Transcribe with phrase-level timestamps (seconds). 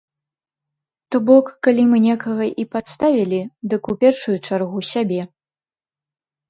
[1.15, 3.41] То бок, калі мы некага і падставілі,
[3.75, 5.21] дык у першую чаргу сябе!